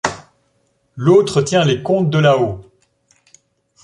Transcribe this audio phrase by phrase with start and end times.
[0.95, 2.65] l’autre tient les comptes de là-haut!…